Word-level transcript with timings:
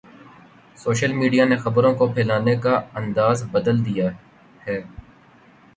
Social 0.75 1.11
media 1.13 1.45
نے 1.45 1.57
خبروں 1.57 1.93
کو 1.95 2.07
پھیلانے 2.13 2.55
کا 2.55 2.75
انداز 2.95 3.43
بدل 3.51 3.85
دیا 3.85 4.09
ہے۔ 4.67 4.81